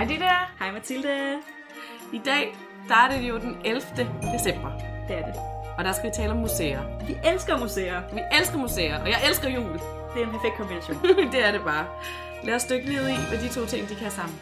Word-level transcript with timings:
Hej 0.00 0.08
Ditte. 0.08 0.24
Hej 0.58 0.72
Mathilde. 0.72 1.38
I 2.12 2.20
dag 2.24 2.56
der 2.88 2.94
er 2.94 3.08
det 3.18 3.28
jo 3.28 3.38
den 3.38 3.56
11. 3.64 3.82
december, 4.38 4.70
Det 5.08 5.16
er 5.18 5.26
det. 5.26 5.34
og 5.78 5.84
der 5.84 5.92
skal 5.92 6.10
vi 6.10 6.14
tale 6.14 6.30
om 6.30 6.36
museer. 6.36 6.82
Vi 7.06 7.16
elsker 7.24 7.58
museer. 7.58 8.02
Vi 8.14 8.20
elsker 8.38 8.58
museer, 8.58 9.00
og 9.00 9.08
jeg 9.08 9.18
elsker 9.28 9.48
jul. 9.48 9.72
Det 10.12 10.22
er 10.22 10.26
en 10.26 10.32
perfekt 10.32 10.56
kombination. 10.56 10.96
det 11.34 11.46
er 11.46 11.52
det 11.52 11.60
bare. 11.60 11.86
Lad 12.44 12.54
os 12.54 12.64
dykke 12.64 12.88
ned 12.88 13.08
i, 13.08 13.16
hvad 13.28 13.38
de 13.38 13.48
to 13.48 13.66
ting 13.66 13.88
de 13.88 13.94
kan 13.94 14.10
sammen. 14.10 14.40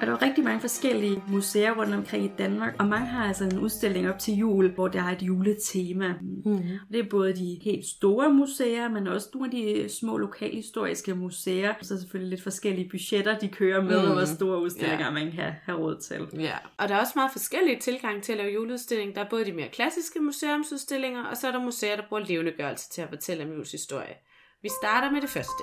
Og 0.00 0.06
der 0.06 0.12
er 0.12 0.22
rigtig 0.22 0.44
mange 0.44 0.60
forskellige 0.60 1.22
museer 1.28 1.72
rundt 1.72 1.94
omkring 1.94 2.24
i 2.24 2.30
Danmark, 2.38 2.74
og 2.78 2.86
mange 2.86 3.06
har 3.06 3.24
altså 3.28 3.44
en 3.44 3.58
udstilling 3.58 4.08
op 4.10 4.18
til 4.18 4.34
jul, 4.34 4.70
hvor 4.74 4.88
der 4.88 5.02
er 5.02 5.16
et 5.16 5.22
juletema. 5.22 6.14
Mm-hmm. 6.44 6.62
Det 6.92 7.00
er 7.00 7.08
både 7.10 7.32
de 7.32 7.58
helt 7.64 7.86
store 7.86 8.30
museer, 8.32 8.88
men 8.88 9.06
også 9.06 9.28
nogle 9.34 9.46
af 9.46 9.50
de 9.50 9.88
små 10.00 10.16
lokalhistoriske 10.16 11.14
museer. 11.14 11.74
Så 11.82 11.94
er 11.94 11.98
selvfølgelig 11.98 12.30
lidt 12.30 12.42
forskellige 12.42 12.88
budgetter, 12.90 13.38
de 13.38 13.48
kører 13.48 13.82
med, 13.82 14.02
Mm. 14.02 14.08
og 14.08 14.12
hvor 14.16 14.24
store 14.24 14.62
udstillinger 14.62 15.04
Ja. 15.06 15.10
man 15.10 15.32
kan 15.32 15.52
have 15.62 15.78
råd 15.78 16.00
til. 16.00 16.40
Ja, 16.42 16.54
og 16.78 16.88
der 16.88 16.94
er 16.94 17.00
også 17.00 17.12
meget 17.16 17.32
forskellige 17.32 17.78
tilgange 17.80 18.20
til 18.20 18.32
at 18.32 18.38
lave 18.38 18.52
juleudstilling. 18.52 19.14
Der 19.14 19.20
er 19.24 19.28
både 19.30 19.44
de 19.44 19.52
mere 19.52 19.68
klassiske 19.68 20.20
museumsudstillinger, 20.20 21.24
og 21.24 21.36
så 21.36 21.48
er 21.48 21.52
der 21.52 21.60
museer, 21.64 21.96
der 21.96 22.02
bruger 22.08 22.24
levendegørelse 22.28 22.90
til 22.90 23.02
at 23.02 23.08
fortælle 23.08 23.44
om 23.44 23.50
julens 23.50 23.72
historie. 23.72 24.14
Vi 24.62 24.68
starter 24.82 25.10
med 25.10 25.20
det 25.20 25.30
første. 25.30 25.62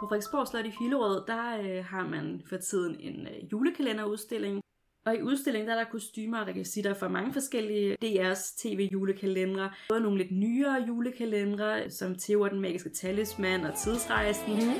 På 0.00 0.06
Frederiksborg 0.06 0.48
Slot 0.48 0.66
i 0.66 0.74
Hillerød, 0.80 1.22
der 1.26 1.60
øh, 1.60 1.84
har 1.84 2.06
man 2.06 2.42
for 2.48 2.56
tiden 2.56 2.96
en 3.00 3.26
øh, 3.26 3.52
julekalenderudstilling. 3.52 4.60
Og 5.06 5.16
i 5.16 5.22
udstillingen 5.22 5.68
der 5.68 5.74
er 5.74 5.78
der 5.84 5.90
kostymer 5.90 6.40
og 6.40 6.46
rekvisitter 6.46 6.94
fra 6.94 7.08
mange 7.08 7.32
forskellige 7.32 7.96
DR's 8.04 8.56
tv-julekalendere. 8.62 9.70
Både 9.88 10.00
nogle 10.00 10.18
lidt 10.18 10.32
nyere 10.32 10.84
julekalendere, 10.88 11.90
som 11.90 12.14
Theo 12.14 12.40
og 12.40 12.50
den 12.50 12.60
magiske 12.60 12.90
talisman 12.90 13.64
og 13.64 13.74
Tidsrejsen. 13.78 14.54
Mm. 14.54 14.72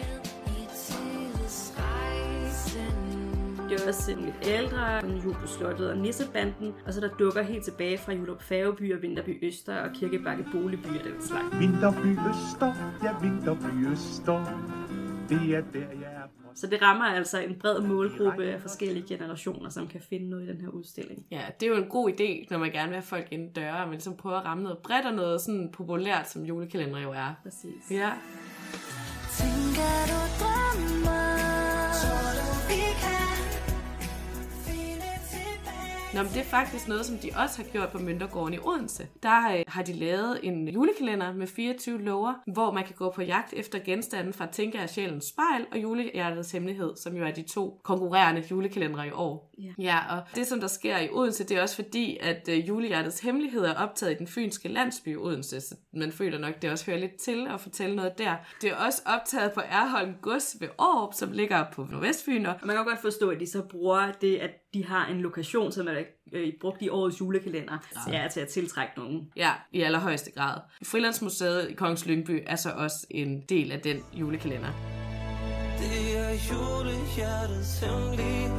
Det 3.68 3.80
er 3.80 3.88
også 3.88 4.16
lidt 4.20 4.34
ældre, 4.46 5.00
som 5.00 5.10
Jul 5.10 5.34
på 5.34 5.46
Slottet 5.46 5.90
og 5.90 5.98
Nissebanden, 5.98 6.74
og 6.86 6.92
så 6.92 7.00
der 7.00 7.08
dukker 7.08 7.42
helt 7.42 7.64
tilbage 7.64 7.98
fra 7.98 8.12
Jul 8.12 8.30
op 8.30 8.42
Færgeby 8.42 8.94
og 8.94 9.02
Vinterby 9.02 9.46
Øster 9.46 9.76
og 9.76 9.90
Kirkebakke 9.94 10.44
Boligby 10.52 10.86
og 10.86 11.04
den 11.04 11.22
slags. 11.22 11.58
Vinterby 11.60 12.10
Øster, 12.30 12.74
ja 13.04 13.12
Vinterby 13.22 13.92
Øster, 13.92 14.38
det 15.28 15.54
er 15.54 15.60
der 15.60 15.78
jeg 15.78 16.12
er 16.14 16.26
på. 16.42 16.48
Så 16.54 16.66
det 16.66 16.82
rammer 16.82 17.04
altså 17.04 17.38
en 17.40 17.58
bred 17.58 17.80
målgruppe 17.80 18.44
af 18.44 18.60
forskellige 18.60 19.06
generationer, 19.08 19.70
som 19.70 19.86
kan 19.86 20.00
finde 20.00 20.30
noget 20.30 20.44
i 20.44 20.48
den 20.48 20.60
her 20.60 20.68
udstilling. 20.68 21.26
Ja, 21.30 21.40
det 21.60 21.66
er 21.66 21.70
jo 21.70 21.82
en 21.82 21.88
god 21.88 22.10
idé, 22.10 22.46
når 22.50 22.58
man 22.58 22.72
gerne 22.72 22.88
vil 22.88 22.94
have 22.94 23.02
folk 23.02 23.26
ind 23.30 23.54
døre, 23.54 23.76
og 23.76 23.80
man 23.80 23.90
ligesom 23.90 24.16
prøver 24.16 24.36
at 24.36 24.44
ramme 24.44 24.62
noget 24.62 24.78
bredt 24.78 25.06
og 25.06 25.14
noget 25.14 25.40
sådan 25.40 25.70
populært, 25.72 26.30
som 26.30 26.42
julekalender 26.44 27.00
jo 27.00 27.10
er. 27.10 27.34
Præcis. 27.42 27.90
Ja. 27.90 28.12
Tænker 29.38 29.92
du 30.08 30.27
Nå, 36.14 36.22
men 36.22 36.32
det 36.32 36.40
er 36.40 36.44
faktisk 36.44 36.88
noget, 36.88 37.06
som 37.06 37.18
de 37.18 37.30
også 37.36 37.62
har 37.62 37.70
gjort 37.70 37.88
på 37.88 37.98
Møntergården 37.98 38.54
i 38.54 38.58
Odense. 38.64 39.06
Der 39.22 39.52
øh, 39.52 39.64
har 39.66 39.82
de 39.82 39.92
lavet 39.92 40.40
en 40.42 40.68
julekalender 40.68 41.32
med 41.32 41.46
24 41.46 42.02
lover, 42.02 42.34
hvor 42.52 42.72
man 42.72 42.84
kan 42.84 42.94
gå 42.96 43.10
på 43.10 43.22
jagt 43.22 43.52
efter 43.52 43.78
genstanden 43.78 44.32
fra 44.32 44.46
Tænker 44.46 44.80
af 44.80 44.90
Sjælens 44.90 45.24
Spejl 45.24 45.66
og 45.72 45.82
Julehjertets 45.82 46.52
Hemmelighed, 46.52 46.96
som 46.96 47.16
jo 47.16 47.24
er 47.24 47.30
de 47.30 47.42
to 47.42 47.80
konkurrerende 47.84 48.44
julekalendere 48.50 49.06
i 49.06 49.10
år. 49.10 49.52
Ja. 49.58 49.70
ja, 49.78 50.16
og 50.16 50.22
det 50.34 50.46
som 50.46 50.60
der 50.60 50.66
sker 50.66 50.98
i 50.98 51.08
Odense, 51.12 51.44
det 51.44 51.56
er 51.56 51.62
også 51.62 51.74
fordi, 51.74 52.18
at 52.20 52.48
øh, 52.48 52.68
Julehjertets 52.68 53.20
Hemmelighed 53.20 53.64
er 53.64 53.74
optaget 53.74 54.12
i 54.12 54.18
den 54.18 54.26
fynske 54.26 54.68
landsby 54.68 55.16
Odense, 55.16 55.60
så 55.60 55.74
man 55.92 56.12
føler 56.12 56.38
nok, 56.38 56.62
det 56.62 56.70
også 56.70 56.86
hører 56.86 56.98
lidt 56.98 57.16
til 57.16 57.46
at 57.54 57.60
fortælle 57.60 57.96
noget 57.96 58.18
der. 58.18 58.34
Det 58.62 58.70
er 58.70 58.76
også 58.76 59.02
optaget 59.06 59.52
på 59.52 59.60
Erholm 59.60 60.14
Gods 60.22 60.56
ved 60.60 60.68
Aarup, 60.78 61.14
som 61.14 61.32
ligger 61.32 61.64
på 61.72 61.86
Nordvestfyn, 61.90 62.46
og 62.46 62.54
man 62.64 62.76
kan 62.76 62.84
godt 62.84 63.00
forstå, 63.00 63.30
at 63.30 63.40
de 63.40 63.46
så 63.46 63.62
bruger 63.62 64.12
det, 64.20 64.36
at 64.36 64.50
de 64.74 64.84
har 64.84 65.06
en 65.06 65.20
lokation, 65.20 65.72
som 65.72 65.88
er 65.88 65.92
øh, 66.32 66.52
brugt 66.60 66.82
i 66.82 66.88
årets 66.88 67.20
julekalender, 67.20 67.78
ja. 68.12 68.28
til 68.28 68.40
at 68.40 68.48
tiltrække 68.48 68.92
nogen. 68.96 69.32
Ja, 69.36 69.52
i 69.72 69.82
allerhøjeste 69.82 70.30
grad. 70.30 70.60
Frilandsmuseet 70.84 71.70
i 71.70 71.74
Kongens 71.74 72.06
Lyngby 72.06 72.42
er 72.46 72.56
så 72.56 72.70
også 72.70 73.06
en 73.10 73.40
del 73.48 73.72
af 73.72 73.80
den 73.80 74.04
julekalender. 74.12 74.98
Det 75.78 76.18
er 76.18 76.30
julehjertets 76.50 77.80
hemmelighed 77.80 78.58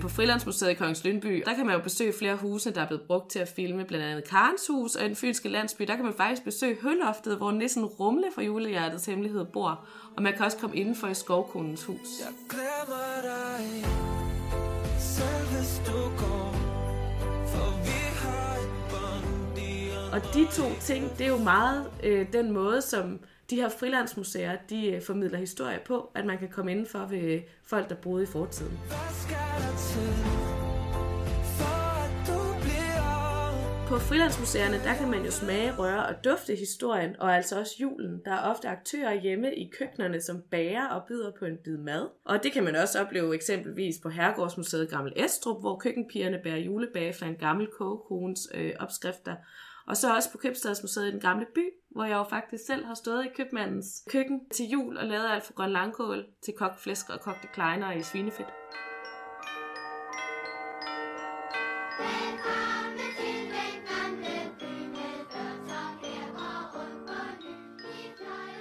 På 0.00 0.08
Frilandsmuseet 0.08 0.70
i 0.70 0.74
Kongens 0.74 1.04
Lyngby, 1.04 1.42
der 1.46 1.54
kan 1.54 1.66
man 1.66 1.74
jo 1.74 1.82
besøge 1.82 2.12
flere 2.18 2.36
huse, 2.36 2.74
der 2.74 2.80
er 2.80 2.86
blevet 2.86 3.02
brugt 3.06 3.30
til 3.30 3.38
at 3.38 3.48
filme, 3.56 3.84
blandt 3.84 4.06
andet 4.06 4.28
Karens 4.28 4.66
hus, 4.70 4.94
og 4.94 5.04
i 5.04 5.08
den 5.08 5.16
fynske 5.16 5.48
landsby, 5.48 5.84
der 5.84 5.96
kan 5.96 6.04
man 6.04 6.14
faktisk 6.14 6.44
besøge 6.44 6.76
Høloftet, 6.82 7.36
hvor 7.36 7.50
næsten 7.50 7.84
Rumle 7.84 8.26
fra 8.34 8.42
julehjertets 8.42 9.06
hemmelighed 9.06 9.44
bor, 9.44 9.84
og 10.16 10.22
man 10.22 10.32
kan 10.32 10.44
også 10.44 10.58
komme 10.58 10.76
indenfor 10.76 11.06
i 11.06 11.14
Skovkonens 11.14 11.84
hus. 11.84 12.08
Jeg 12.20 12.34
glemmer 12.48 13.20
dig 13.22 13.99
og 20.12 20.34
de 20.34 20.46
to 20.52 20.62
ting, 20.80 21.18
det 21.18 21.26
er 21.26 21.28
jo 21.28 21.38
meget 21.38 21.86
øh, 22.02 22.26
den 22.32 22.52
måde, 22.52 22.82
som 22.82 23.20
de 23.50 23.56
her 23.56 23.68
frilandsmuseer, 23.68 24.56
de 24.70 24.90
øh, 24.90 25.02
formidler 25.02 25.38
historie 25.38 25.78
på, 25.86 26.10
at 26.14 26.26
man 26.26 26.38
kan 26.38 26.48
komme 26.48 26.70
indenfor 26.70 26.98
ved 26.98 27.18
øh, 27.18 27.42
folk, 27.64 27.88
der 27.88 27.94
boede 27.94 28.22
i 28.22 28.26
fortiden. 28.26 28.78
Hvad 28.88 28.98
skal 29.12 29.36
der 29.36 29.76
til 29.76 30.59
På 33.90 33.98
frilandsmuseerne, 33.98 34.76
der 34.76 34.94
kan 34.94 35.10
man 35.10 35.24
jo 35.24 35.30
smage, 35.30 35.74
røre 35.78 36.06
og 36.06 36.24
dufte 36.24 36.54
historien, 36.54 37.20
og 37.20 37.36
altså 37.36 37.58
også 37.58 37.76
julen. 37.80 38.22
Der 38.24 38.32
er 38.32 38.50
ofte 38.50 38.68
aktører 38.68 39.14
hjemme 39.14 39.54
i 39.54 39.70
køkkenerne, 39.78 40.20
som 40.20 40.42
bager 40.50 40.88
og 40.88 41.02
byder 41.08 41.32
på 41.38 41.44
en 41.44 41.56
bid 41.64 41.76
mad. 41.76 42.08
Og 42.24 42.42
det 42.42 42.52
kan 42.52 42.64
man 42.64 42.76
også 42.76 43.00
opleve 43.00 43.34
eksempelvis 43.34 43.96
på 44.02 44.08
Herregårdsmuseet 44.08 44.90
Gammel 44.90 45.12
Estrup, 45.16 45.60
hvor 45.60 45.78
køkkenpigerne 45.78 46.40
bærer 46.44 46.56
julebage 46.56 47.12
fra 47.12 47.26
en 47.26 47.34
gammel 47.34 47.66
kogekones 47.78 48.48
øh, 48.54 48.72
opskrifter. 48.78 49.36
Og 49.86 49.96
så 49.96 50.14
også 50.14 50.32
på 50.32 50.38
Købstadsmuseet 50.38 51.08
i 51.08 51.12
den 51.12 51.20
gamle 51.20 51.46
by, 51.54 51.64
hvor 51.90 52.04
jeg 52.04 52.16
jo 52.16 52.24
faktisk 52.30 52.66
selv 52.66 52.84
har 52.84 52.94
stået 52.94 53.24
i 53.24 53.28
købmandens 53.36 54.02
køkken 54.10 54.40
til 54.54 54.66
jul 54.66 54.96
og 54.96 55.06
lavet 55.06 55.28
alt 55.30 55.44
fra 55.44 55.52
grøn 55.56 55.72
langkål 55.72 56.26
til 56.42 56.54
kogt 56.54 56.80
flæsk 56.80 57.10
og 57.10 57.20
kogte 57.20 57.48
kleiner 57.54 57.92
i 57.92 58.02
svinefedt. 58.02 58.48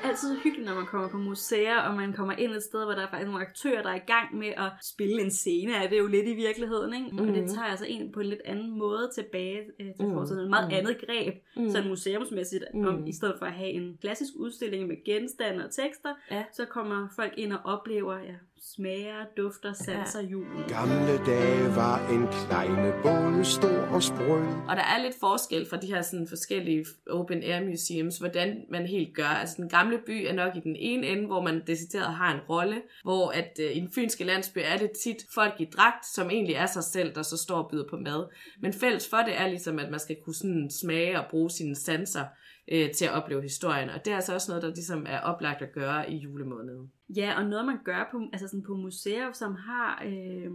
Altid 0.10 0.38
hyggeligt, 0.44 0.68
når 0.70 0.76
man 0.76 0.86
kommer 0.86 1.10
på 1.10 1.18
museer, 1.18 1.78
og 1.80 1.96
man 1.96 2.14
kommer 2.14 2.34
ind 2.34 2.52
et 2.52 2.64
sted, 2.64 2.84
hvor 2.86 2.94
der 2.94 3.02
er 3.02 3.10
faktisk 3.10 3.28
nogle 3.32 3.46
aktører, 3.48 3.82
der 3.82 3.90
er 3.90 3.96
i 3.96 4.12
gang 4.14 4.38
med 4.38 4.48
at 4.48 4.72
spille 4.82 5.22
en 5.22 5.32
scene 5.32 5.82
af 5.84 5.90
det 5.90 5.98
er 5.98 6.02
jo 6.02 6.08
lidt 6.08 6.28
i 6.28 6.34
virkeligheden, 6.34 6.94
ikke? 6.94 7.10
Mm. 7.12 7.20
Og 7.20 7.28
det 7.36 7.50
tager 7.50 7.64
altså 7.66 7.86
en 7.90 8.12
på 8.12 8.20
en 8.20 8.26
lidt 8.26 8.42
anden 8.46 8.78
måde 8.80 9.10
tilbage 9.16 9.60
øh, 9.80 9.86
til 9.96 10.06
Mhm. 10.06 10.14
fortiden. 10.14 10.44
Et 10.44 10.50
meget 10.50 10.68
Mhm. 10.68 10.78
andet 10.78 10.98
greb, 11.08 11.34
Mhm. 11.56 11.70
sådan 11.70 11.88
museumsmæssigt, 11.90 12.64
Mhm. 12.74 12.86
om, 12.88 13.08
i 13.08 13.14
stedet 13.14 13.36
for 13.40 13.46
at 13.46 13.52
have 13.54 13.70
en 13.70 13.98
klassisk 14.02 14.34
udstilling 14.36 14.88
med 14.88 14.96
genstande 15.06 15.66
og 15.66 15.72
tekster, 15.72 16.14
Ja. 16.32 16.44
så 16.54 16.66
kommer 16.66 17.08
folk 17.16 17.34
ind 17.38 17.54
og 17.54 17.60
oplever 17.64 18.18
ja, 18.18 18.36
smager, 18.62 19.26
dufter, 19.38 19.74
sanser 19.74 20.22
julen. 20.22 20.64
Gamle 20.68 21.26
dage 21.26 21.76
var 21.76 22.10
en 22.10 22.28
kleine 22.28 22.94
både 23.04 23.46
stor 23.46 23.80
og 23.96 24.04
sprød. 24.04 24.48
Og 24.70 24.76
der 24.76 24.84
er 24.84 25.04
lidt 25.04 25.16
forskel 25.20 25.70
fra 25.70 25.78
de 25.78 25.88
her 25.88 26.02
sådan 26.02 26.28
forskellige 26.28 26.86
open 27.10 27.44
air 27.44 27.66
museums, 27.66 28.18
hvordan 28.18 28.66
man 28.72 28.86
helt 28.86 29.16
gør. 29.16 29.24
Altså 29.42 29.56
den 29.58 29.70
gamle 29.70 30.00
by 30.06 30.26
er 30.28 30.34
nok 30.34 30.56
i 30.56 30.60
den 30.60 30.76
ene 30.76 31.08
ende, 31.08 31.26
hvor 31.26 31.42
man 31.42 31.62
decideret 31.68 32.14
har 32.14 32.34
en 32.34 32.40
rolle, 32.50 32.82
hvor 33.04 33.30
at 33.30 33.60
øh, 33.60 33.76
i 33.76 33.80
den 33.80 33.92
fynske 33.96 34.24
landsby 34.24 34.60
er 34.64 34.78
det 34.78 34.92
tit 35.04 35.26
folk 35.34 35.54
i 35.60 35.66
dragt, 35.66 36.06
som 36.06 36.30
egentlig 36.30 36.56
er 36.56 36.66
sig 36.66 36.84
selv, 36.84 37.16
der 37.16 37.22
så 37.22 37.38
står 37.38 37.58
og 37.64 37.70
byder 37.72 37.86
på 37.90 37.98
mad. 37.98 38.26
Men 38.62 38.74
fælles 38.74 39.10
for 39.10 39.18
det 39.18 39.40
er 39.40 39.48
ligesom, 39.48 39.80
at 39.80 39.92
man 39.92 40.00
skal 40.00 40.16
kunne 40.26 40.36
sådan 40.36 40.70
smage 40.82 41.20
og 41.20 41.26
bruge 41.30 41.50
sine 41.50 41.76
sanser 41.76 42.26
øh, 42.72 42.92
til 42.92 43.06
at 43.06 43.12
opleve 43.12 43.42
historien. 43.42 43.90
Og 43.90 44.06
det 44.06 44.12
er 44.12 44.16
altså 44.16 44.34
også 44.34 44.52
noget, 44.52 44.64
der 44.64 44.70
ligesom 44.70 45.06
er 45.10 45.20
oplagt 45.20 45.62
at 45.62 45.72
gøre 45.72 46.12
i 46.12 46.16
julemåneden. 46.18 46.92
Ja, 47.16 47.34
og 47.38 47.46
noget 47.46 47.66
man 47.66 47.78
gør 47.84 48.08
på, 48.12 48.22
altså 48.34 48.48
sådan 48.48 48.64
på 48.64 48.76
museer, 48.76 49.32
som 49.32 49.56
har 49.56 50.04
øh, 50.06 50.52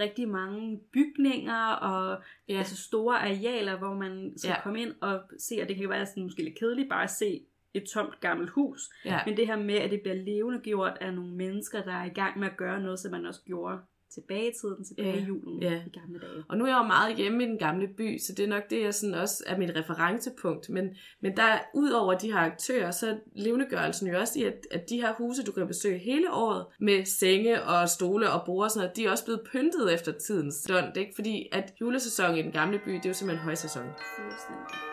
rigtig 0.00 0.28
mange 0.28 0.80
bygninger 0.92 1.72
og 1.72 2.22
Ja. 2.48 2.58
altså 2.58 2.76
store 2.76 3.18
arealer, 3.18 3.78
hvor 3.78 3.94
man 3.94 4.32
skal 4.36 4.48
Ja. 4.48 4.54
ja. 4.54 4.62
komme 4.62 4.80
ind 4.82 4.94
og 5.00 5.20
se, 5.38 5.58
og 5.62 5.68
det 5.68 5.76
kan 5.76 5.88
være 5.90 6.06
sådan 6.06 6.22
måske 6.22 6.42
lidt 6.44 6.58
kedeligt 6.58 6.88
bare 6.88 7.02
at 7.04 7.10
se 7.10 7.40
et 7.74 7.84
tomt 7.84 8.20
gammelt 8.20 8.50
hus. 8.50 8.80
Ja. 9.04 9.20
Men 9.26 9.36
det 9.36 9.46
her 9.46 9.56
med, 9.56 9.74
at 9.74 9.90
det 9.90 10.00
bliver 10.02 10.16
levende 10.16 10.60
gjort 10.60 10.98
af 11.00 11.14
nogle 11.14 11.34
mennesker, 11.34 11.82
der 11.82 11.92
er 11.92 12.04
i 12.04 12.08
gang 12.14 12.38
med 12.38 12.48
at 12.48 12.56
gøre 12.56 12.80
noget, 12.82 12.98
som 12.98 13.10
man 13.10 13.26
også 13.26 13.40
gjorde 13.46 13.78
tilbage 14.14 14.48
i 14.48 14.52
tiden, 14.60 14.84
tilbage 14.84 15.12
Ja, 15.12 15.22
i 15.22 15.24
julen 15.24 15.62
ja. 15.62 15.82
i 15.86 15.90
gamle 15.98 16.18
dage. 16.20 16.44
Og 16.48 16.56
nu 16.56 16.64
er 16.64 16.68
jeg 16.68 16.78
jo 16.78 16.86
meget 16.86 17.16
hjemme 17.16 17.44
i 17.44 17.46
den 17.46 17.58
gamle 17.58 17.88
by, 17.96 18.18
så 18.18 18.32
det 18.36 18.44
er 18.44 18.48
nok 18.48 18.70
det, 18.70 18.82
jeg 18.82 18.94
sådan 18.94 19.14
også 19.14 19.44
er 19.46 19.58
mit 19.58 19.76
referencepunkt. 19.76 20.68
Men, 20.70 20.84
men 21.22 21.36
der 21.36 21.42
er, 21.42 21.58
ud 21.74 21.90
over 21.90 22.18
de 22.18 22.32
her 22.32 22.38
aktører, 22.38 22.90
så 22.90 23.06
er 23.10 23.14
levendegørelsen 23.36 24.08
jo 24.08 24.18
også 24.18 24.38
i, 24.40 24.42
at, 24.42 24.66
at 24.70 24.90
de 24.90 24.96
her 24.96 25.14
huse, 25.18 25.42
du 25.44 25.52
kan 25.52 25.66
besøge 25.66 25.98
hele 25.98 26.32
året, 26.32 26.66
med 26.80 27.04
senge 27.04 27.62
og 27.62 27.88
stole 27.88 28.30
og 28.30 28.42
borde 28.46 28.66
og 28.66 28.70
sådan 28.70 28.84
noget, 28.84 28.96
de 28.96 29.04
er 29.04 29.10
også 29.10 29.24
blevet 29.24 29.42
pyntet 29.52 29.94
efter 29.94 30.12
tidens 30.12 30.54
stund, 30.54 30.96
ikke? 30.96 31.12
Fordi 31.14 31.48
at 31.52 31.74
julesæsonen 31.80 32.38
i 32.38 32.42
den 32.42 32.52
gamle 32.52 32.80
by, 32.84 32.92
det 32.92 33.04
er 33.04 33.08
jo 33.08 33.14
simpelthen 33.14 33.44
højsæson. 33.44 33.86
Fuldstændig. 34.16 34.88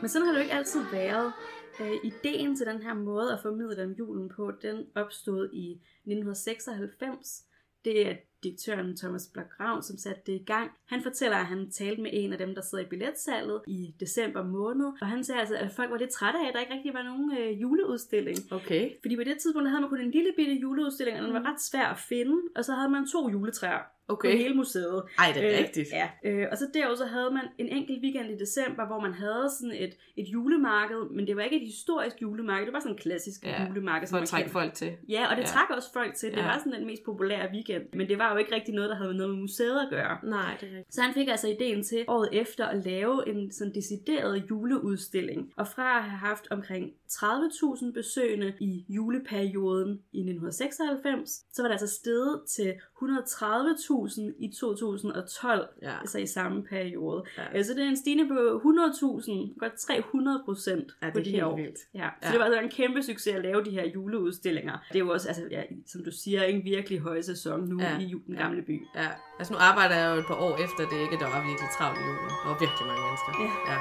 Men 0.00 0.08
sådan 0.08 0.26
har 0.26 0.32
det 0.32 0.38
jo 0.38 0.42
ikke 0.42 0.54
altid 0.54 0.80
været. 0.92 1.32
Øh, 1.80 1.96
ideen 2.04 2.56
til 2.56 2.66
den 2.66 2.82
her 2.82 2.94
måde 2.94 3.32
at 3.32 3.40
formidle 3.42 3.84
om 3.84 3.90
julen 3.90 4.28
på, 4.28 4.52
den 4.62 4.86
opstod 4.94 5.50
i 5.52 5.70
1996. 5.72 7.44
Det 7.84 8.08
er 8.08 8.16
direktøren 8.42 8.96
Thomas 8.96 9.30
Blok 9.34 9.60
Ravn, 9.60 9.82
som 9.82 9.96
satte 9.98 10.20
det 10.26 10.32
i 10.32 10.44
gang. 10.44 10.70
Han 10.86 11.02
fortæller, 11.02 11.36
at 11.36 11.46
han 11.46 11.70
talte 11.70 12.02
med 12.02 12.10
en 12.12 12.32
af 12.32 12.38
dem, 12.38 12.54
der 12.54 12.62
sidder 12.62 12.84
i 12.84 12.88
billetsalget 12.88 13.60
i 13.66 13.94
december 14.00 14.42
måned. 14.44 14.86
Og 15.00 15.06
han 15.06 15.24
sagde 15.24 15.40
altså, 15.40 15.56
at 15.56 15.70
folk 15.76 15.90
var 15.90 15.98
lidt 15.98 16.10
trætte 16.10 16.38
af, 16.38 16.48
at 16.48 16.54
der 16.54 16.60
ikke 16.60 16.74
rigtig 16.74 16.94
var 16.94 17.02
nogen 17.02 17.38
øh, 17.38 17.60
juleudstilling. 17.62 18.38
Okay. 18.52 18.90
Fordi 19.02 19.16
på 19.16 19.24
det 19.24 19.38
tidspunkt 19.38 19.68
havde 19.68 19.80
man 19.80 19.90
kun 19.90 20.00
en 20.00 20.10
lille 20.10 20.32
bitte 20.36 20.52
juleudstilling, 20.54 21.18
og 21.18 21.24
den 21.24 21.34
var 21.34 21.52
ret 21.52 21.62
svær 21.62 21.86
at 21.86 21.98
finde. 21.98 22.36
Og 22.56 22.64
så 22.64 22.72
havde 22.72 22.88
man 22.90 23.06
to 23.06 23.28
juletræer 23.30 23.78
Okay. 24.10 24.30
på 24.32 24.36
hele 24.36 24.54
museet. 24.54 25.02
Ej, 25.18 25.32
det 25.34 25.54
er 25.54 25.58
rigtigt. 25.64 25.88
Ja. 25.92 26.08
Øh, 26.24 26.46
og 26.52 26.58
så 26.58 26.66
derudover 26.74 26.96
så 26.96 27.04
havde 27.04 27.30
man 27.30 27.44
en 27.58 27.68
enkelt 27.68 28.02
weekend 28.02 28.30
i 28.30 28.36
december, 28.38 28.86
hvor 28.86 29.00
man 29.00 29.12
havde 29.12 29.50
sådan 29.60 29.72
et, 29.84 29.94
et 30.16 30.28
julemarked, 30.28 31.10
men 31.16 31.26
det 31.26 31.36
var 31.36 31.42
ikke 31.42 31.56
et 31.56 31.66
historisk 31.66 32.22
julemarked, 32.22 32.66
det 32.66 32.72
var 32.74 32.80
sådan 32.80 32.94
et 32.94 33.00
klassisk 33.00 33.44
Ja, 33.44 33.66
julemarked. 33.68 34.06
som 34.06 34.14
For 34.14 34.16
man 34.16 34.22
at 34.22 34.28
trække 34.28 34.50
folk 34.50 34.74
til. 34.74 34.92
Ja, 35.08 35.30
og 35.30 35.36
det 35.36 35.42
ja. 35.42 35.46
trak 35.46 35.70
også 35.76 35.92
folk 35.92 36.14
til. 36.14 36.30
Det 36.30 36.36
Ja. 36.36 36.42
var 36.46 36.58
sådan 36.58 36.72
den 36.72 36.86
mest 36.86 37.02
populære 37.04 37.48
weekend. 37.52 37.84
Men 37.94 38.08
det 38.08 38.18
var 38.18 38.27
jo 38.32 38.38
ikke 38.38 38.54
rigtig 38.54 38.74
noget, 38.74 38.90
der 38.90 38.96
havde 38.96 39.14
noget 39.14 39.30
med 39.34 39.40
museet 39.40 39.78
at 39.80 39.86
gøre. 39.90 40.18
Nej, 40.22 40.56
det 40.60 40.68
er 40.68 40.76
rigtigt. 40.76 40.94
Så 40.94 41.02
han 41.02 41.14
fik 41.14 41.28
altså 41.28 41.48
ideen 41.48 41.82
til 41.82 42.04
året 42.08 42.28
efter 42.32 42.66
at 42.66 42.84
lave 42.84 43.28
en 43.28 43.52
sådan 43.52 43.74
decideret 43.74 44.44
juleudstilling. 44.50 45.52
Og 45.56 45.66
fra 45.68 45.96
at 45.98 46.02
have 46.04 46.18
haft 46.18 46.46
omkring 46.50 46.92
30.000 47.12 47.92
besøgende 47.92 48.52
i 48.60 48.84
juleperioden 48.88 49.90
i 50.12 50.18
1996, 50.20 51.44
så 51.52 51.62
var 51.62 51.68
det 51.68 51.72
altså 51.80 51.86
steget 51.96 52.40
til 52.48 52.74
130.000 53.02 54.20
i 54.38 54.52
2012, 54.60 55.68
Ja. 55.82 56.00
altså 56.00 56.18
i 56.18 56.26
samme 56.26 56.62
periode. 56.62 57.24
Ja. 57.38 57.42
Ja. 57.54 57.62
Så 57.62 57.74
det 57.74 57.84
er 57.84 57.88
en 57.88 57.96
stigning 57.96 58.28
på 58.28 58.34
100.000, 58.34 59.58
godt 59.58 59.72
300 59.78 60.42
procent 60.44 60.92
Ja, 61.02 61.06
det 61.06 61.14
på 61.14 61.20
de 61.20 61.30
her 61.30 61.44
år. 61.44 61.56
vildt. 61.56 61.78
Ja, 61.94 62.08
så 62.22 62.26
Ja. 62.28 62.32
det 62.32 62.38
var 62.38 62.44
altså 62.44 62.60
en 62.60 62.68
kæmpe 62.68 63.02
succes 63.02 63.34
at 63.34 63.42
lave 63.42 63.64
de 63.64 63.70
her 63.70 63.84
juleudstillinger. 63.94 64.78
Det 64.88 64.94
er 64.94 64.98
jo 65.04 65.10
også, 65.10 65.28
altså, 65.28 65.42
ja, 65.50 65.62
som 65.86 66.04
du 66.04 66.10
siger, 66.10 66.42
en 66.42 66.64
virkelig 66.64 66.98
høj 67.00 67.20
sæson 67.20 67.68
nu 67.68 67.80
ja. 67.82 67.98
i 67.98 68.14
ju- 68.18 68.24
den 68.26 68.34
Ja. 68.34 68.42
gamle 68.42 68.62
by. 68.62 68.76
Ja, 68.94 69.08
altså 69.38 69.50
nu 69.54 69.58
arbejder 69.70 69.96
jeg 70.00 70.08
jo 70.14 70.16
et 70.22 70.26
par 70.30 70.38
år 70.46 70.54
efter 70.66 70.82
det, 70.90 70.98
ikke? 71.04 71.16
Der 71.22 71.28
var 71.34 71.40
virkelig 71.48 71.70
travlt 71.78 71.98
i 72.00 72.02
julen. 72.08 72.30
Der 72.42 72.48
var 72.52 72.58
virkelig 72.64 72.84
mange 72.90 73.02
mennesker. 73.06 73.30
Ja. 73.44 73.50
ja. 73.72 73.78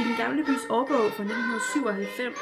I 0.00 0.04
den 0.08 0.16
gamle 0.16 0.44
bys 0.44 0.64
årbog 0.70 1.10
fra 1.16 1.22
1997, 1.22 2.36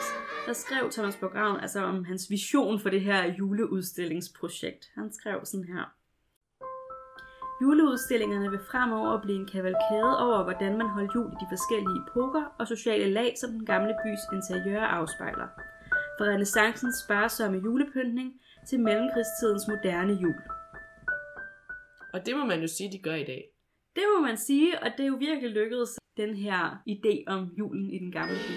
der 0.47 0.53
skrev 0.53 0.91
Thomas 0.93 1.17
Borg 1.17 1.35
Ravn 1.35 1.61
altså 1.61 1.81
om 1.85 2.05
hans 2.05 2.31
vision 2.31 2.81
for 2.81 2.89
det 2.91 3.01
her 3.01 3.35
juleudstillingsprojekt. 3.39 4.85
Han 4.95 5.13
skrev 5.13 5.41
sådan 5.45 5.65
her. 5.67 5.85
Juleudstillingerne 7.63 8.51
vil 8.51 8.67
fremover 8.71 9.21
blive 9.21 9.39
en 9.39 9.47
kavalkade 9.47 10.13
over, 10.27 10.43
hvordan 10.43 10.79
man 10.79 10.89
holdt 10.89 11.15
jul 11.15 11.31
i 11.33 11.37
de 11.43 11.51
forskellige 11.55 12.01
epoker 12.03 12.45
og 12.59 12.69
sociale 12.69 13.11
lag, 13.13 13.35
som 13.41 13.51
den 13.51 13.65
gamle 13.67 13.95
bys 14.03 14.23
interiør 14.37 14.85
afspejler. 14.99 15.49
Fra 16.17 16.25
renaissancens 16.25 16.97
sparsomme 17.05 17.59
julepyntning 17.59 18.29
til 18.69 18.81
mellemkrigstidens 18.81 19.69
moderne 19.69 20.13
jul. 20.13 20.39
Og 22.15 22.27
det 22.27 22.37
må 22.37 22.45
man 22.45 22.61
jo 22.61 22.67
sige, 22.67 22.93
de 22.93 22.99
gør 22.99 23.15
i 23.15 23.25
dag. 23.25 23.43
Det 23.97 24.05
må 24.15 24.23
man 24.27 24.37
sige, 24.37 24.83
og 24.83 24.89
det 24.97 25.03
er 25.03 25.09
jo 25.09 25.17
virkelig 25.29 25.51
lykkedes, 25.51 25.91
den 26.17 26.35
her 26.35 26.83
idé 26.89 27.15
om 27.27 27.41
julen 27.59 27.91
i 27.91 27.99
den 27.99 28.13
gamle 28.13 28.39
by. 28.49 28.57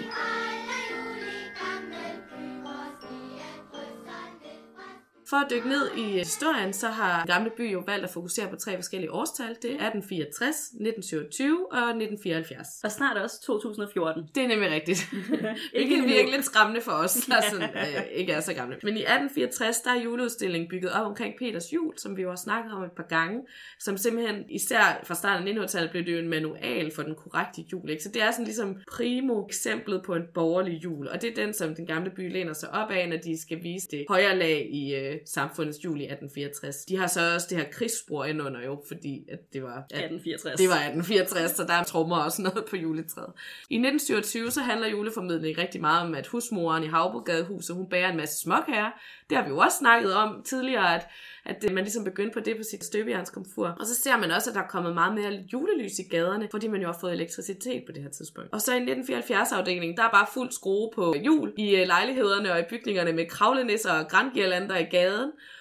For 5.30 5.36
at 5.36 5.46
dykke 5.50 5.68
ned 5.68 5.90
i 5.96 6.02
historien, 6.02 6.72
så 6.72 6.88
har 6.88 7.26
gamle 7.26 7.50
by 7.56 7.72
jo 7.72 7.82
valgt 7.86 8.04
at 8.04 8.10
fokusere 8.10 8.48
på 8.50 8.56
tre 8.56 8.76
forskellige 8.76 9.12
årstal. 9.12 9.48
Det 9.62 9.70
er 9.70 9.88
1864, 9.88 10.56
1927 10.56 11.72
og 11.72 11.78
1974. 11.78 12.68
Og 12.84 12.92
snart 12.92 13.16
også 13.16 13.42
2014. 13.42 14.22
Det 14.34 14.42
er 14.42 14.48
nemlig 14.48 14.70
rigtigt. 14.70 15.00
Hvilket 15.74 16.04
virker 16.04 16.30
lidt 16.30 16.44
skræmmende 16.44 16.80
for 16.80 16.92
os, 16.92 17.14
der 17.14 17.40
sådan, 17.50 17.68
øh, 17.76 18.02
ikke 18.12 18.32
er 18.32 18.40
så 18.40 18.54
gamle. 18.54 18.76
Men 18.82 18.96
i 18.96 19.00
1864, 19.00 19.80
der 19.80 19.90
er 19.90 20.00
juleudstillingen 20.00 20.68
bygget 20.70 20.92
op 20.92 21.06
omkring 21.06 21.34
Peters 21.38 21.72
jul, 21.72 21.98
som 21.98 22.16
vi 22.16 22.22
jo 22.22 22.28
har 22.28 22.36
snakket 22.36 22.72
om 22.72 22.82
et 22.82 22.92
par 22.96 23.06
gange, 23.08 23.40
som 23.80 23.96
simpelthen, 23.96 24.44
især 24.50 25.00
fra 25.04 25.14
starten 25.14 25.48
af 25.48 25.52
1900-tallet, 25.52 25.90
blev 25.90 26.04
det 26.04 26.12
jo 26.12 26.18
en 26.18 26.28
manual 26.28 26.92
for 26.94 27.02
den 27.02 27.14
korrekte 27.14 27.62
jul. 27.72 27.90
Ikke? 27.90 28.02
Så 28.02 28.08
det 28.08 28.22
er 28.22 28.30
sådan 28.30 28.44
ligesom 28.44 28.76
primo 28.92 29.46
eksemplet 29.46 30.02
på 30.02 30.14
en 30.14 30.22
borgerlig 30.34 30.84
jul, 30.84 31.08
og 31.08 31.22
det 31.22 31.30
er 31.30 31.44
den, 31.44 31.54
som 31.54 31.74
den 31.74 31.86
gamle 31.86 32.10
by 32.10 32.32
læner 32.32 32.52
sig 32.52 32.70
op 32.70 32.90
af, 32.90 33.08
når 33.08 33.16
de 33.16 33.42
skal 33.42 33.62
vise 33.62 33.88
det 33.90 34.04
højere 34.08 34.38
lag 34.38 34.68
i 34.70 34.94
øh, 34.94 35.13
samfundets 35.26 35.84
jul 35.84 36.00
i 36.00 36.04
1864. 36.04 36.84
De 36.84 36.96
har 36.96 37.06
så 37.06 37.34
også 37.34 37.46
det 37.50 37.58
her 37.58 37.64
krigsspor 37.72 38.24
indunder 38.24 38.62
jo, 38.62 38.82
fordi 38.88 39.26
at 39.32 39.38
det 39.52 39.62
var... 39.62 39.76
At 39.90 40.04
1864. 40.04 40.60
det 40.60 40.68
var 40.68 40.74
1864, 40.74 41.50
så 41.50 41.64
der 41.64 41.72
er 41.72 41.84
trommer 41.84 42.16
og 42.16 42.32
sådan 42.32 42.50
noget 42.50 42.64
på 42.70 42.76
juletræet. 42.76 43.32
I 43.70 43.74
1927 43.74 44.50
så 44.50 44.60
handler 44.60 44.88
juleformidling 44.88 45.58
rigtig 45.58 45.80
meget 45.80 46.02
om, 46.02 46.14
at 46.14 46.26
husmoren 46.26 46.84
i 46.84 46.86
Havbrugadehuset, 46.86 47.76
hun 47.76 47.88
bærer 47.88 48.10
en 48.10 48.16
masse 48.16 48.40
småkager. 48.40 48.90
Det 49.30 49.36
har 49.36 49.44
vi 49.44 49.50
jo 49.50 49.58
også 49.58 49.78
snakket 49.78 50.14
om 50.14 50.42
tidligere, 50.42 50.94
at, 50.94 51.06
at 51.44 51.72
man 51.72 51.84
ligesom 51.84 52.04
begyndte 52.04 52.34
på 52.34 52.40
det 52.40 52.56
på 52.56 52.62
sit 52.70 52.84
støbejernskomfur. 52.84 53.66
Og 53.80 53.86
så 53.86 53.94
ser 53.94 54.16
man 54.16 54.30
også, 54.30 54.50
at 54.50 54.54
der 54.56 54.62
er 54.62 54.66
kommet 54.68 54.94
meget 54.94 55.14
mere 55.14 55.44
julelys 55.52 55.98
i 55.98 56.02
gaderne, 56.02 56.48
fordi 56.50 56.68
man 56.68 56.80
jo 56.80 56.86
har 56.86 56.98
fået 57.00 57.12
elektricitet 57.12 57.82
på 57.86 57.92
det 57.92 58.02
her 58.02 58.10
tidspunkt. 58.10 58.52
Og 58.52 58.60
så 58.60 58.74
i 58.74 58.78
1974-afdelingen, 58.78 59.96
der 59.96 60.02
er 60.02 60.10
bare 60.10 60.26
fuld 60.34 60.50
skrue 60.50 60.90
på 60.94 61.14
jul 61.24 61.52
i 61.56 61.76
øh, 61.76 61.86
lejlighederne 61.86 62.52
og 62.52 62.60
i 62.60 62.62
bygningerne 62.70 63.12
med 63.12 63.26
kravlenisser 63.28 63.92
og 63.92 64.08
grangirlander 64.08 64.78
i 64.78 64.84
gaden. 64.84 65.03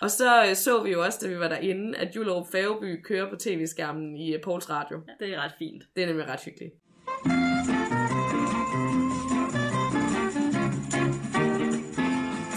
Og 0.02 0.12
så 0.12 0.46
øh, 0.50 0.56
så 0.56 0.84
vi 0.84 0.92
jo 0.92 1.04
også, 1.04 1.20
da 1.22 1.28
vi 1.28 1.40
var 1.40 1.48
derinde, 1.48 1.98
at 1.98 2.16
Julerup 2.16 2.48
Færgeby 2.52 3.04
kører 3.04 3.30
på 3.30 3.36
tv-skærmen 3.36 4.18
i 4.18 4.34
øh, 4.34 4.42
Pauls 4.42 4.70
Radio. 4.70 5.02
Det 5.20 5.34
er 5.34 5.44
ret 5.44 5.54
fint. 5.60 5.84
Det 5.96 6.04
er 6.04 6.08
nemlig 6.08 6.28
ret 6.28 6.40
hyggeligt. 6.40 6.74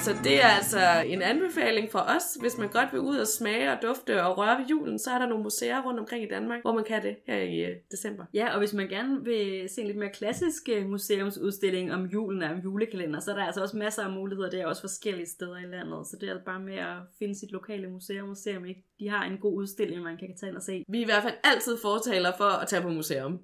Så 0.07 0.13
det 0.25 0.43
er 0.43 0.49
altså 0.49 1.03
en 1.07 1.23
anbefaling 1.23 1.91
for 1.91 1.99
os, 1.99 2.37
hvis 2.41 2.59
man 2.59 2.69
godt 2.69 2.93
vil 2.93 3.01
ud 3.01 3.17
og 3.17 3.27
smage 3.27 3.73
og 3.73 3.79
dufte 3.83 4.25
og 4.25 4.39
røre 4.39 4.59
ved 4.59 4.67
julen, 4.67 4.99
så 4.99 5.11
er 5.11 5.19
der 5.19 5.27
nogle 5.27 5.43
museer 5.43 5.83
rundt 5.83 6.01
omkring 6.01 6.25
i 6.25 6.29
Danmark, 6.29 6.61
hvor 6.63 6.75
man 6.75 6.85
kan 6.85 7.03
det 7.03 7.17
her 7.27 7.37
i 7.37 7.65
øh, 7.65 7.77
december. 7.91 8.25
Ja, 8.35 8.53
og 8.53 8.59
hvis 8.59 8.73
man 8.73 8.89
gerne 8.89 9.25
vil 9.25 9.69
se 9.69 9.81
en 9.81 9.87
lidt 9.87 9.99
mere 9.99 10.11
klassisk 10.11 10.69
øh, 10.73 10.89
museumsudstilling 10.89 11.95
om 11.95 12.05
julen 12.05 12.43
og 12.43 12.51
om 12.51 12.59
julekalender, 12.59 13.21
så 13.21 13.31
er 13.31 13.35
der 13.35 13.45
altså 13.45 13.63
også 13.63 13.77
masser 13.77 14.03
af 14.03 14.11
muligheder. 14.11 14.51
Det 14.51 14.61
er 14.61 14.67
også 14.67 14.81
forskellige 14.81 15.27
steder 15.27 15.59
i 15.59 15.67
landet, 15.67 16.07
så 16.07 16.17
det 16.21 16.29
er 16.29 16.39
bare 16.47 16.61
med 16.61 16.77
at 16.77 16.97
finde 17.19 17.39
sit 17.39 17.53
lokale 17.53 17.89
museum 17.91 18.31
og 18.31 18.37
se, 18.37 18.57
om 18.57 18.65
ikke 18.65 18.85
de 18.99 19.09
har 19.09 19.25
en 19.25 19.39
god 19.39 19.55
udstilling, 19.55 20.03
man 20.03 20.17
kan 20.17 20.37
tage 20.41 20.51
ind 20.51 20.57
og 20.57 20.63
se. 20.63 20.85
Vi 20.89 20.99
er 20.99 21.03
i 21.03 21.05
hvert 21.05 21.23
fald 21.23 21.35
altid 21.45 21.77
fortaler 21.83 22.33
for 22.37 22.61
at 22.63 22.69
tage 22.69 22.83
på 22.83 22.89
museum. 22.89 23.41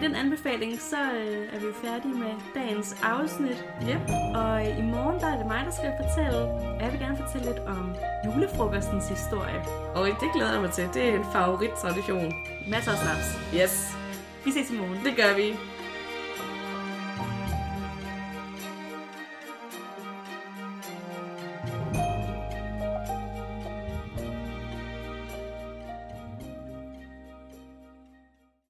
Med 0.00 0.08
den 0.08 0.16
anbefaling, 0.16 0.80
så 0.80 0.96
øh, 0.96 1.54
er 1.54 1.58
vi 1.60 1.66
færdige 1.84 2.14
med 2.14 2.32
dagens 2.54 2.96
afsnit. 3.02 3.64
Ja. 3.86 3.98
Og 4.40 4.66
øh, 4.68 4.78
i 4.78 4.82
morgen, 4.82 5.20
der 5.20 5.26
er 5.26 5.36
det 5.36 5.46
mig, 5.46 5.62
der 5.66 5.70
skal 5.70 5.92
fortælle. 6.02 6.38
Og 6.76 6.80
jeg 6.82 6.92
vil 6.92 7.00
gerne 7.00 7.16
fortælle 7.16 7.46
lidt 7.46 7.58
om 7.66 7.94
julefrokostens 8.26 9.08
historie. 9.08 9.58
Og 9.94 10.06
det 10.06 10.28
glæder 10.34 10.52
jeg 10.52 10.60
mig 10.60 10.70
til. 10.70 10.88
Det 10.94 11.02
er 11.08 11.14
en 11.14 11.24
favorit 11.32 11.70
tradition. 11.82 12.32
Masser 12.68 12.92
af 12.92 12.98
snaps. 12.98 13.26
Yes, 13.62 13.74
Vi 14.44 14.50
ses 14.52 14.70
i 14.70 14.76
morgen. 14.78 14.98
det 15.04 15.16
gør 15.16 15.32
vi. 15.36 15.48